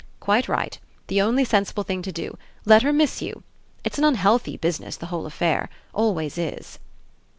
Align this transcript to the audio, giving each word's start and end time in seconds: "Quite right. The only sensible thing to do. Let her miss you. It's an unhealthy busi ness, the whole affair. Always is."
"Quite 0.19 0.47
right. 0.49 0.79
The 1.09 1.21
only 1.21 1.45
sensible 1.45 1.83
thing 1.83 2.01
to 2.01 2.11
do. 2.11 2.35
Let 2.65 2.81
her 2.81 2.91
miss 2.91 3.21
you. 3.21 3.43
It's 3.83 3.99
an 3.99 4.03
unhealthy 4.03 4.57
busi 4.57 4.79
ness, 4.79 4.95
the 4.97 5.05
whole 5.13 5.27
affair. 5.27 5.69
Always 5.93 6.39
is." 6.39 6.79